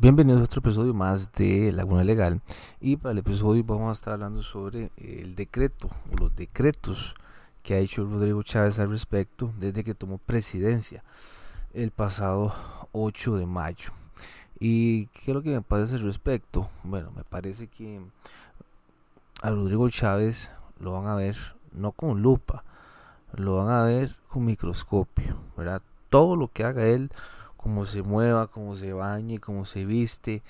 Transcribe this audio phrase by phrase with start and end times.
[0.00, 2.40] Bienvenidos a otro episodio más de Laguna Legal
[2.80, 7.16] y para el episodio vamos a estar hablando sobre el decreto o los decretos
[7.64, 11.02] que ha hecho Rodrigo Chávez al respecto desde que tomó presidencia
[11.74, 12.54] el pasado
[12.92, 13.90] 8 de mayo.
[14.60, 16.70] ¿Y qué es lo que me parece al respecto?
[16.84, 18.00] Bueno, me parece que
[19.42, 21.36] a Rodrigo Chávez lo van a ver
[21.72, 22.62] no con lupa,
[23.34, 25.82] lo van a ver con microscopio, ¿verdad?
[26.08, 27.10] Todo lo que haga él
[27.58, 30.42] cómo se mueva, cómo se bañe, cómo se viste,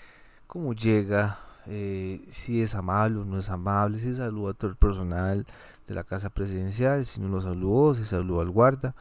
[0.47, 4.77] cómo llega, eh, si es amable o no es amable, si saluda a todo el
[4.77, 5.47] personal
[5.89, 8.95] de la casa presidencial, si no lo saludó, si saludó al guarda,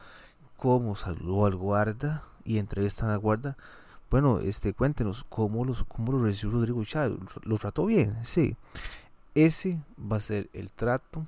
[0.56, 3.56] cómo saludó al guarda y entrevistan al guarda.
[4.10, 7.18] Bueno, este, cuéntenos cómo, los, cómo lo recibió Rodrigo Chávez.
[7.42, 8.24] ¿Lo trató bien?
[8.24, 8.56] Sí.
[9.34, 11.26] Ese va a ser el trato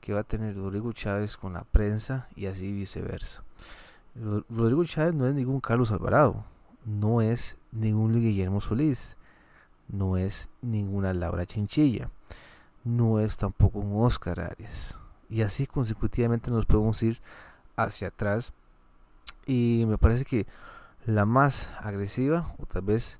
[0.00, 3.42] que va a tener Rodrigo Chávez con la prensa y así viceversa.
[4.14, 6.44] Rodrigo Chávez no es ningún Carlos Alvarado,
[6.84, 9.16] no es ningún Guillermo Solís,
[9.88, 12.10] no es ninguna Laura Chinchilla,
[12.84, 14.98] no es tampoco un Oscar Arias.
[15.28, 17.20] Y así consecutivamente nos podemos ir
[17.76, 18.52] hacia atrás.
[19.46, 20.46] Y me parece que
[21.06, 23.18] la más agresiva, o tal vez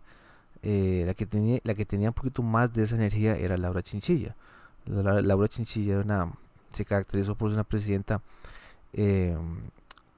[0.63, 3.83] eh, la, que tenía, la que tenía un poquito más de esa energía era Laura
[3.83, 4.37] Chinchilla.
[4.87, 6.33] Laura Chinchilla era una,
[6.71, 8.21] se caracterizó por ser una presidenta
[8.93, 9.37] eh,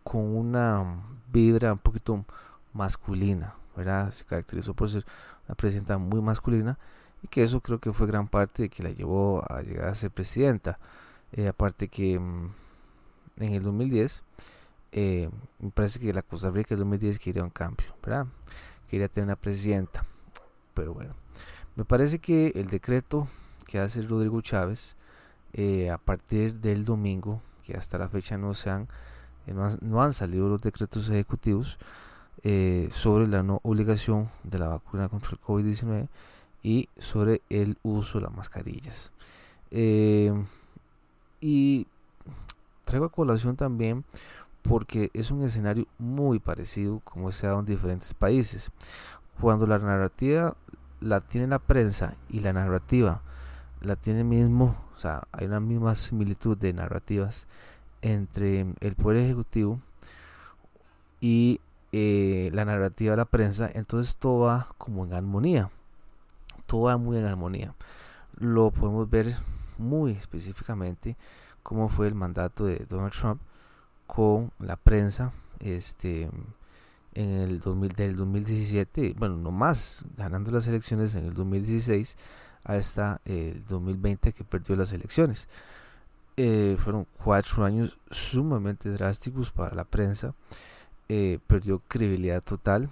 [0.05, 1.03] con una
[1.33, 2.25] vibra un poquito
[2.73, 4.11] masculina, ¿verdad?
[4.13, 5.05] Se caracterizó por ser
[5.49, 6.79] una presidenta muy masculina
[7.23, 9.95] y que eso creo que fue gran parte de que la llevó a llegar a
[9.95, 10.79] ser presidenta.
[11.33, 12.51] Eh, aparte que mm,
[13.39, 14.23] en el 2010,
[14.93, 18.27] eh, me parece que la Costa Rica en el 2010 quería un cambio, ¿verdad?
[18.89, 20.05] Quería tener una presidenta.
[20.75, 21.15] Pero bueno,
[21.77, 23.27] me parece que el decreto
[23.67, 24.97] que hace Rodrigo Chávez
[25.53, 28.89] eh, a partir del domingo, que hasta la fecha no se han
[29.53, 31.78] no han, salido los decretos ejecutivos
[32.42, 36.09] eh, sobre la no obligación de la vacuna contra el COVID-19
[36.62, 39.12] y sobre el uso de las mascarillas.
[39.70, 40.33] Eh,
[41.41, 41.86] y
[42.85, 44.05] traigo a colación también
[44.63, 48.70] porque es un escenario muy parecido como se ha dado en diferentes países.
[49.40, 50.57] Cuando la narrativa
[51.01, 53.20] la tiene la prensa y la narrativa
[53.83, 57.46] la tiene mismo, o sea, hay una misma similitud de narrativas
[58.05, 59.81] entre el Poder Ejecutivo
[61.20, 61.61] y
[61.92, 65.70] eh, la narrativa de la prensa, entonces todo va como en armonía.
[66.67, 67.75] Todo va muy en armonía.
[68.37, 69.35] Lo podemos ver
[69.79, 71.17] muy específicamente
[71.63, 73.41] cómo fue el mandato de Donald Trump
[74.07, 76.29] con la prensa este
[77.14, 82.19] en el 2000, del 2017, bueno, no más, ganando las elecciones en el 2016
[82.64, 85.48] hasta el 2020 que perdió las elecciones.
[86.36, 90.34] Eh, fueron cuatro años sumamente drásticos para la prensa.
[91.08, 92.90] Eh, perdió credibilidad total.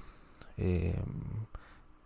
[0.56, 1.00] Eh,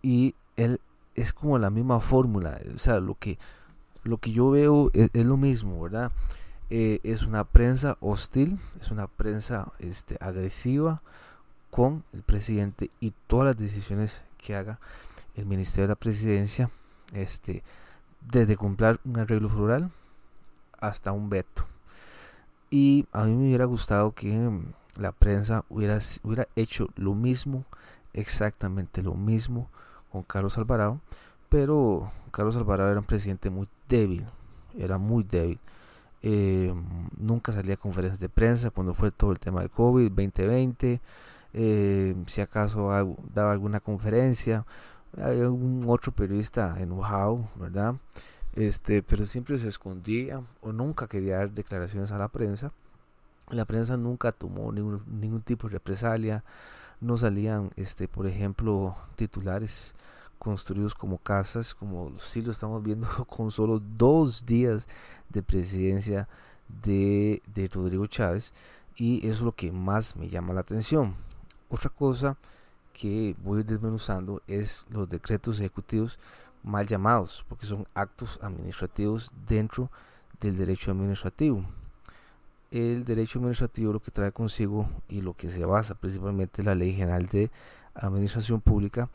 [0.02, 0.80] y él
[1.14, 2.58] es como la misma fórmula.
[2.74, 3.38] O sea, lo que,
[4.02, 6.12] lo que yo veo es, lo mismo, ¿verdad?
[6.68, 11.00] es una prensa hostil, es una prensa este, agresiva
[11.70, 14.80] con el presidente y todas las decisiones que haga
[15.36, 16.68] el Ministerio de la Presidencia,
[17.12, 17.62] este,
[18.20, 19.92] desde comprar un arreglo floral
[20.88, 21.64] hasta un veto.
[22.70, 27.64] Y a mí me hubiera gustado que mm, la prensa hubiera, hubiera hecho lo mismo,
[28.12, 29.68] exactamente lo mismo
[30.10, 31.00] con Carlos Alvarado,
[31.48, 34.26] pero Carlos Alvarado era un presidente muy débil,
[34.78, 35.58] era muy débil.
[36.22, 36.74] Eh,
[37.16, 41.00] nunca salía a conferencias de prensa cuando fue todo el tema del COVID 2020.
[41.52, 42.90] Eh, si acaso
[43.32, 44.66] daba alguna conferencia,
[45.16, 47.94] algún otro periodista enojado, ¿verdad?
[48.56, 52.72] Este, pero siempre se escondía o nunca quería dar declaraciones a la prensa.
[53.50, 56.42] La prensa nunca tomó ningún, ningún tipo de represalia,
[57.00, 59.94] no salían, este, por ejemplo, titulares
[60.38, 64.88] construidos como casas, como si lo estamos viendo con solo dos días
[65.28, 66.28] de presidencia
[66.82, 68.52] de, de Rodrigo Chávez,
[68.96, 71.14] y eso es lo que más me llama la atención.
[71.68, 72.36] Otra cosa
[72.92, 76.18] que voy desmenuzando es los decretos ejecutivos
[76.66, 79.88] mal llamados, porque son actos administrativos dentro
[80.40, 81.64] del derecho administrativo.
[82.72, 86.74] El derecho administrativo lo que trae consigo y lo que se basa principalmente en la
[86.74, 87.50] Ley General de
[87.94, 89.08] Administración Pública,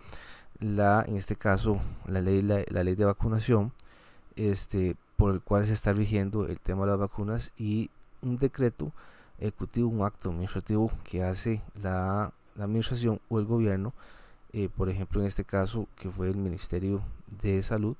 [0.59, 3.74] la, en este caso la ley, la, ley de vacunación,
[4.38, 7.89] este, por el cual se está rigiendo el tema de las vacunas y
[8.21, 8.94] un decreto
[9.39, 13.94] ejecutivo, un acto administrativo que hace la, la administración o el gobierno
[14.53, 17.01] eh, por ejemplo en este caso que fue el Ministerio
[17.42, 17.95] de Salud,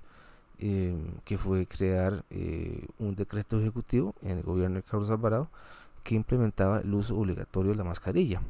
[0.60, 0.96] eh,
[1.26, 5.50] que fue crear eh, un decreto ejecutivo en el gobierno de Carlos Alvarado
[6.04, 8.42] que implementaba el uso obligatorio de la mascarilla.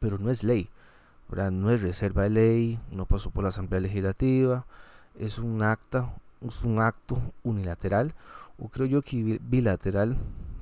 [0.00, 0.68] Pero no es ley,
[1.28, 4.64] no es reserva de ley, no pasó por la Asamblea Legislativa,
[5.18, 8.14] es un acta, es un acto unilateral,
[8.58, 10.16] o creo yo que bilateral,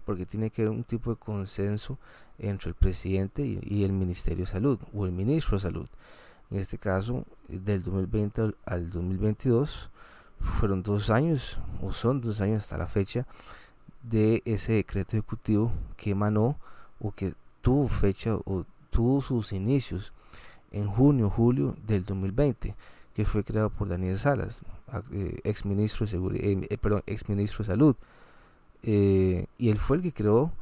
[0.04, 1.98] porque tiene que haber un tipo de consenso
[2.38, 5.88] entre el presidente y, el Ministerio de Salud, o el ministro de Salud.
[6.54, 9.90] En este caso, del 2020 al 2022,
[10.38, 13.26] fueron dos años, o son dos años hasta la fecha,
[14.04, 16.56] de ese decreto ejecutivo que emanó
[17.00, 20.12] o que tuvo fecha o tuvo sus inicios
[20.70, 22.76] en junio, julio del 2020,
[23.14, 24.62] que fue creado por Daniel Salas,
[25.10, 27.96] eh, ex ministro de seguridad, eh, eh, ex ministro de salud.
[28.84, 30.52] y él fue el que creó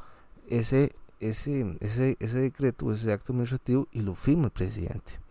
[0.49, 5.22] ese, ese, ese, ese decreto, ese acto administrativo y lo firma el presidente.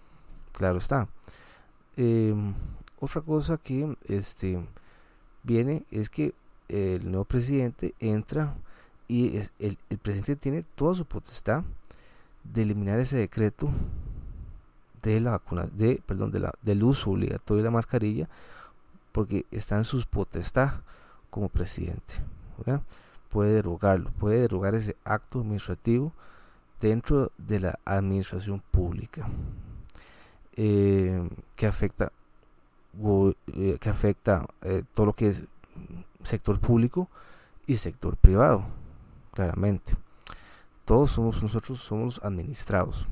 [0.51, 1.07] Claro está.
[1.97, 2.53] Em,
[2.99, 4.63] otra cosa que este,
[5.43, 6.33] viene es que
[6.69, 8.55] el nuevo presidente entra
[9.07, 11.63] y el, presidente tiene toda su potestad
[12.43, 13.69] de eliminar ese decreto
[15.01, 18.29] de la vacuna, de, perdón, de la, del uso obligatorio de la mascarilla,
[19.11, 20.75] porque está en sus potestad
[21.29, 22.13] como presidente.
[23.29, 26.13] Puede derogarlo, puede derogar ese acto administrativo
[26.79, 29.27] dentro de la administración pública
[30.63, 32.11] eh, que afecta
[33.55, 35.45] eh, que afecta eh, todo lo que es
[36.23, 37.07] sector público
[37.65, 38.65] y sector privado
[39.33, 39.95] claramente
[40.85, 43.07] todos somos nosotros somos administrados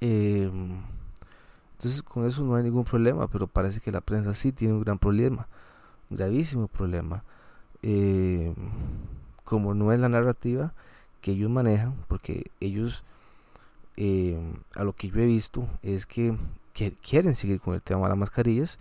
[0.00, 0.82] Em,
[1.72, 4.82] entonces con eso no hay ningún problema, pero parece que la prensa sí tiene un
[4.82, 5.48] gran problema,
[6.10, 7.24] un gravísimo problema.
[7.82, 8.54] Em,
[9.44, 10.74] como no es la narrativa
[11.20, 13.04] que ellos manejan, porque ellos,
[13.96, 16.36] em, a lo que yo he visto, es que,
[17.02, 18.78] quieren seguir con el tema de las mascarillas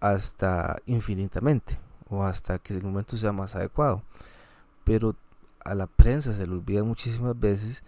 [0.00, 4.02] hasta infinitamente, o hasta que el momento sea más adecuado.
[4.84, 5.14] Pero
[5.64, 7.84] a la prensa se le olvida muchísimas veces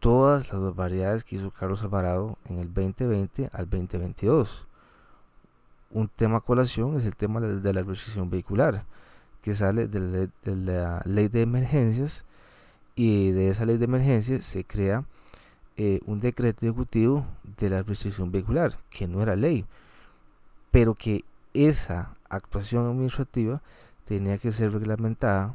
[0.00, 4.68] todas las variedades que hizo Carlos Alvarado en el 2020 al 2022.
[5.90, 8.84] Un tema a colación es el tema de la restricción vehicular,
[9.42, 12.24] que sale de la, ley de emergencias
[12.96, 15.04] y de esa ley de emergencias se crea
[15.76, 17.26] eh, un decreto ejecutivo
[17.58, 19.66] de la restricción vehicular, que no era ley,
[20.70, 21.22] pero que
[21.52, 23.60] esa actuación administrativa
[24.06, 25.54] tenía que ser reglamentada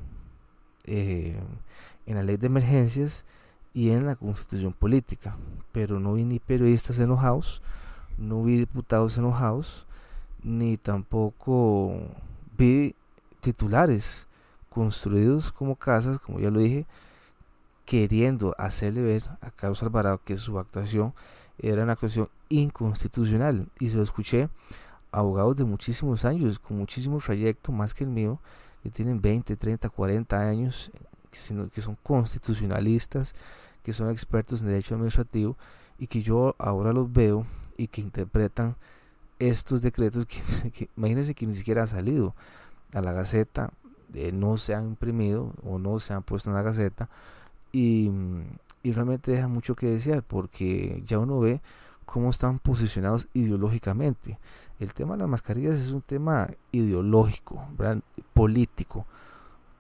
[0.85, 1.39] eh,
[2.05, 3.25] en la ley de emergencias
[3.73, 5.35] y en la constitución política.
[5.71, 7.63] Pero no vi ni periodistas enojados,
[8.19, 9.87] no vi diputados enojados,
[10.43, 11.99] ni tampoco
[12.55, 12.93] vi
[13.39, 14.27] titulares
[14.69, 16.85] construidos como casas, como ya lo dije,
[17.91, 21.13] queriendo hacerle ver a Carlos Alvarado que su actuación
[21.57, 23.67] era una actuación inconstitucional.
[23.81, 24.47] Y se lo escuché
[25.11, 28.39] a abogados de muchísimos años, con muchísimo trayecto, más que el mío,
[28.81, 30.89] que tienen 20, 30, 40 años
[31.29, 33.35] que son constitucionalistas,
[33.83, 35.57] que son expertos en derecho administrativo
[35.99, 37.45] y que yo ahora los veo
[37.75, 38.77] y que interpretan
[39.37, 42.35] estos decretos que, imagínense que ni siquiera han salido
[42.93, 43.73] a la Gaceta,
[44.13, 47.09] eh, no se han imprimido o no se han puesto en la Gaceta
[47.71, 48.11] y,
[48.83, 51.61] realmente deja mucho que desear porque ya uno ve
[52.05, 54.39] cómo están posicionados ideológicamente.
[54.79, 57.63] El tema de las mascarillas es un tema ideológico,
[58.33, 59.05] político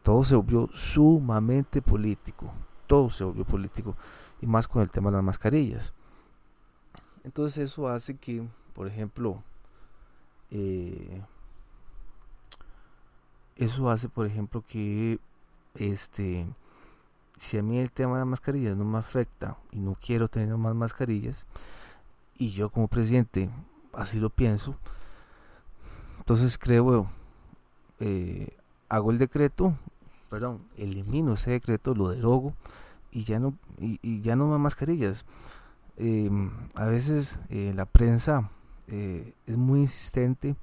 [0.03, 2.51] todo se volvió sumamente político,
[2.87, 3.95] todo se volvió político,
[4.41, 5.93] y más con el tema de las mascarillas.
[7.23, 9.43] Entonces eso hace que, por ejemplo,
[10.49, 11.21] eh,
[13.55, 15.19] eso hace, por ejemplo, que
[15.75, 16.47] este,
[17.41, 20.55] si a mí el tema de las mascarillas no me afecta y no quiero tener
[20.57, 21.45] más mascarillas,
[22.37, 23.49] y yo como presidente
[23.93, 24.75] así lo pienso,
[26.19, 27.07] entonces creo,
[27.99, 28.55] eh,
[28.89, 29.75] hago el decreto
[30.31, 32.53] perdón, elimino ese decreto, lo derogo
[33.11, 35.25] y ya no, y, ya no más mascarillas.
[35.97, 38.49] Em, a veces eh, la prensa
[38.87, 40.55] eh, es muy insistente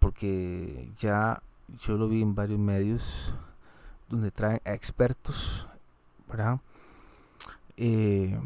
[0.00, 1.40] porque ya
[1.82, 3.32] yo lo vi en varios medios
[4.08, 5.68] donde traen a expertos,
[6.28, 6.60] ¿verdad?
[7.76, 8.38] Eh,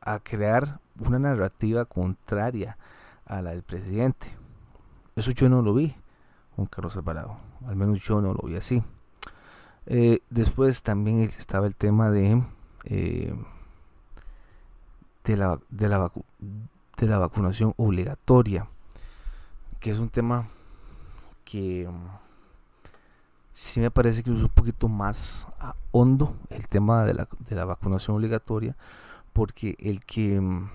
[0.00, 2.76] a crear una narrativa contraria
[3.26, 4.28] a la del presidente.
[5.16, 5.94] Eso yo no lo vi
[6.54, 8.82] con Carlos separado al menos yo no lo vi así.
[9.86, 12.42] Eh, después también estaba el tema de,
[12.84, 13.34] eh,
[15.24, 16.10] de, la, de, la
[16.96, 18.68] de la vacunación obligatoria,
[19.80, 20.46] que es un tema
[21.44, 21.88] que
[23.56, 25.48] sí me parece que es un poquito más
[25.90, 28.76] hondo el tema de la, de la vacunación obligatoria,
[29.32, 30.68] porque el que mm,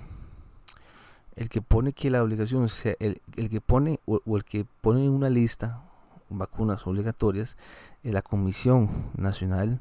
[1.35, 5.07] el que pone que la obligación sea el, el que pone o, el que pone
[5.09, 5.83] una lista
[6.29, 7.55] vacunas obligatorias
[8.03, 9.79] en la Comisión Nacional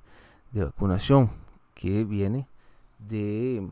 [0.52, 1.30] de Vacunación,
[1.74, 2.48] que viene
[2.98, 3.66] de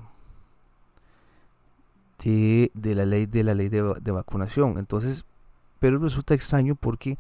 [2.25, 4.79] de, la ley de la ley de, vacunación.
[4.79, 5.27] Entonces,
[5.81, 7.19] pero resulta extraño porque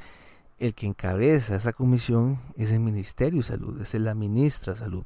[0.59, 5.05] el que encabeza esa comisión es el Ministerio de Salud, es la ministra de Salud.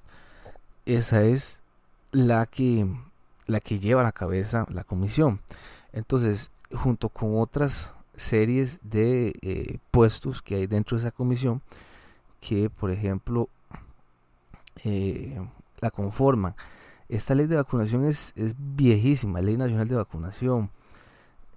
[0.87, 1.62] Esa es
[2.11, 2.87] la que,
[3.47, 5.40] la que lleva a la cabeza la comisión.
[5.92, 11.62] Entonces, junto con otras series de eh, puestos que hay dentro de esa comisión,
[12.40, 13.49] que por ejemplo
[14.85, 15.40] eh,
[15.80, 16.54] la conforman.
[17.09, 20.71] Esta ley de vacunación es, es viejísima, Ley Nacional de Vacunación.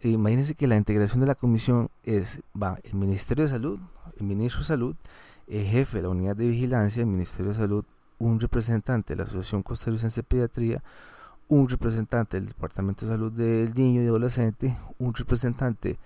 [0.02, 3.80] Imagínense que la integración de la comisión es, va, el Ministerio de Salud,
[4.20, 4.96] el Ministro de Salud,
[5.48, 7.86] el jefe de la unidad de vigilancia, el Ministerio de Salud,
[8.20, 10.84] un representante de la Asociación Costarricense de Pediatría,
[11.48, 15.98] un representante del Departamento de Salud del Niño y Adolescente, un representante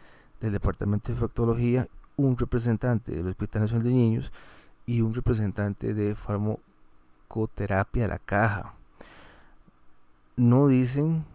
[0.41, 4.33] del Departamento de Infectología, un representante del Hospital Nacional de Niños
[4.85, 8.73] y un representante de farmacoterapia de la caja.
[10.35, 11.25] No dicen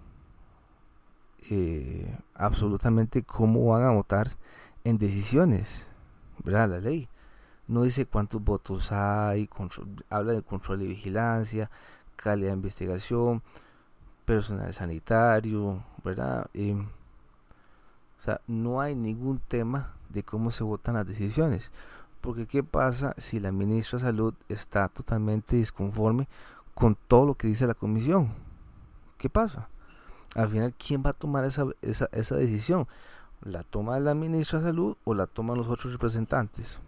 [1.50, 4.28] eh, absolutamente cómo van a votar
[4.84, 5.88] en decisiones,
[6.44, 6.68] ¿verdad?
[6.68, 7.08] La ley
[7.66, 9.48] no dice cuántos votos hay,
[10.10, 11.70] habla de control y vigilancia,
[12.16, 13.42] calidad de investigación,
[14.24, 16.48] personal sanitario, ¿verdad?
[16.54, 21.72] o sea, no hay ningún tema de cómo se votan las decisiones.
[22.20, 26.26] Porque ¿qué pasa si la ministra de Salud está totalmente disconforme
[26.74, 28.32] con todo lo que dice la comisión?
[29.18, 29.68] ¿Qué pasa?
[30.34, 32.86] Al final, ¿quién va a tomar esa, esa, esa decisión?
[33.42, 36.80] ¿La toma la ministra de Salud o la toman los otros representantes?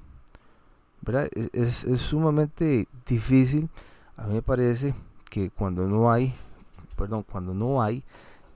[1.07, 1.29] ¿verdad?
[1.53, 3.71] Es, es, sumamente difícil.
[4.17, 4.95] A mí me parece
[5.31, 6.35] que cuando no hay,
[6.97, 8.03] perdón, cuando no hay,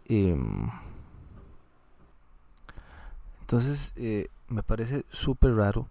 [0.06, 0.68] em,
[3.40, 5.88] entonces eh, me parece súper raro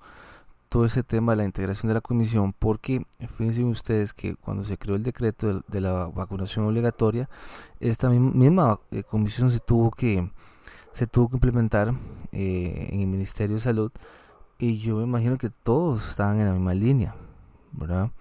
[0.69, 4.77] todo ese tema de la integración de la comisión porque fíjense ustedes que cuando se
[4.77, 7.27] creó el decreto de, la vacunación obligatoria
[7.79, 10.31] esta misma eh, comisión se tuvo que
[10.91, 11.93] se tuvo que implementar
[12.31, 13.91] eh, en el Ministerio de Salud
[14.59, 17.15] y yo me imagino que todos estaban en la misma línea,
[17.71, 18.11] ¿verdad?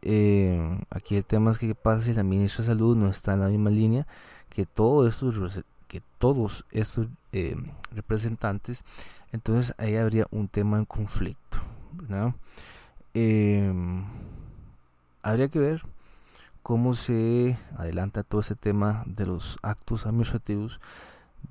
[0.00, 3.34] Eh, aquí el tema es que qué pasa si la ministra de Salud no está
[3.34, 4.06] en la misma línea
[4.48, 7.56] que todos estos, que todos estos eh,
[7.92, 8.82] representantes,
[9.32, 11.58] entonces ahí habría un tema en conflicto,
[13.14, 13.72] Eh,
[15.22, 15.82] habría que ver
[16.62, 20.80] cómo se adelanta todo ese tema de los actos administrativos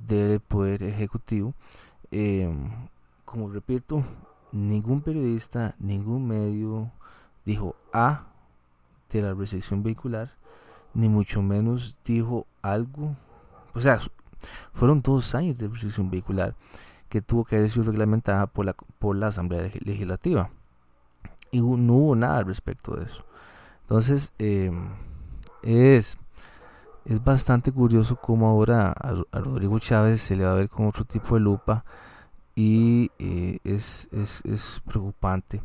[0.08, 1.54] del Poder Ejecutivo
[3.34, 4.04] como repito,
[4.52, 6.92] ningún periodista, ningún medio
[7.46, 8.28] dijo A
[9.12, 10.30] de la recepción vehicular,
[10.94, 13.16] ni mucho menos dijo algo.
[13.74, 13.98] O sea,
[14.74, 16.54] fueron dos años de recepción vehicular
[17.14, 20.50] que tuvo que haber sido reglamentada por la, por la Asamblea Legislativa.
[21.52, 23.24] Y no hubo nada al respecto de eso.
[23.82, 24.90] Entonces, em,
[25.62, 26.18] es,
[27.06, 28.96] es bastante curioso cómo ahora
[29.32, 31.86] a Rodrigo Chávez se le va a ver con otro tipo de lupa
[32.56, 35.62] y eh, es, es, es, preocupante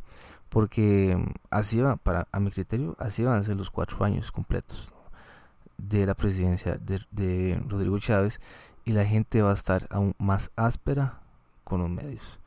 [0.50, 4.30] porque mm, así va, para, a mi criterio, así van a ser los cuatro años
[4.32, 4.92] completos
[5.78, 8.38] de la presidencia de, de Rodrigo Chávez
[8.84, 11.22] y la gente va a estar aún más áspera
[11.68, 12.40] con los medios,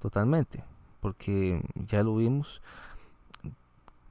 [0.00, 0.64] totalmente,
[1.00, 2.62] porque ya lo vimos,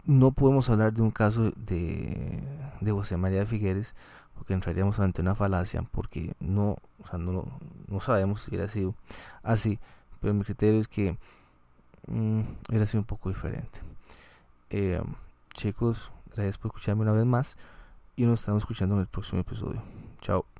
[0.05, 2.43] no podemos hablar de un caso de,
[2.79, 3.95] de José María Figueres
[4.35, 7.45] porque entraríamos ante una falacia porque no, o sea, no,
[7.87, 8.95] no sabemos si hubiera sido
[9.43, 9.79] así,
[10.19, 11.17] pero mi criterio es que
[12.07, 13.79] mmm, hubiera sido un poco diferente.
[14.69, 15.01] Eh,
[15.53, 17.57] chicos, gracias por escucharme una vez más
[18.15, 19.81] y nos estamos escuchando en el próximo episodio.
[20.21, 20.50] Chao.